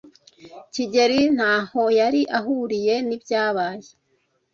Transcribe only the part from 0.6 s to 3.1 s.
kigeli ntaho yari ahuriye